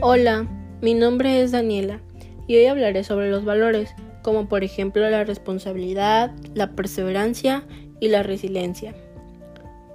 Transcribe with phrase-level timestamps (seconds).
[0.00, 0.46] Hola,
[0.80, 2.00] mi nombre es Daniela
[2.46, 3.90] y hoy hablaré sobre los valores,
[4.22, 7.64] como por ejemplo la responsabilidad, la perseverancia
[7.98, 8.94] y la resiliencia.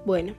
[0.05, 0.34] Bueno,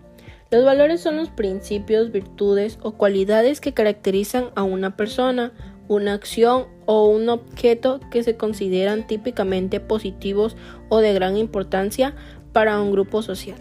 [0.50, 5.54] los valores son los principios, virtudes o cualidades que caracterizan a una persona,
[5.88, 10.58] una acción o un objeto que se consideran típicamente positivos
[10.90, 12.14] o de gran importancia
[12.52, 13.58] para un grupo social.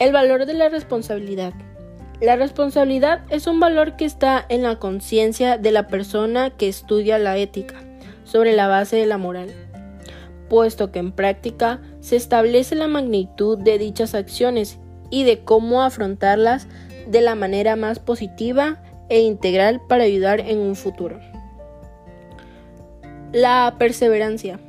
[0.00, 1.52] El valor de la responsabilidad.
[2.22, 7.18] La responsabilidad es un valor que está en la conciencia de la persona que estudia
[7.18, 7.74] la ética,
[8.22, 9.48] sobre la base de la moral,
[10.48, 14.78] puesto que en práctica se establece la magnitud de dichas acciones
[15.10, 16.68] y de cómo afrontarlas
[17.08, 21.18] de la manera más positiva e integral para ayudar en un futuro.
[23.32, 24.60] La perseverancia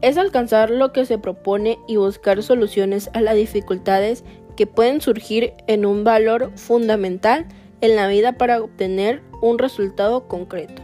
[0.00, 4.24] es alcanzar lo que se propone y buscar soluciones a las dificultades
[4.56, 7.46] que pueden surgir en un valor fundamental
[7.80, 10.82] en la vida para obtener un resultado concreto.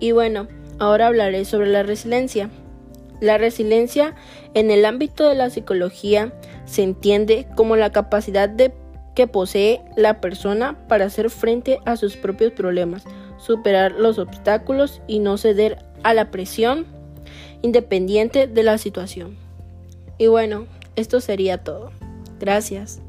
[0.00, 2.50] Y bueno, ahora hablaré sobre la resiliencia.
[3.20, 4.14] La resiliencia
[4.54, 6.32] en el ámbito de la psicología
[6.66, 8.72] se entiende como la capacidad de
[9.14, 13.04] que posee la persona para hacer frente a sus propios problemas,
[13.36, 16.86] superar los obstáculos y no ceder a la presión
[17.62, 19.36] independiente de la situación.
[20.18, 21.90] Y bueno, esto sería todo.
[22.38, 23.00] Gracias.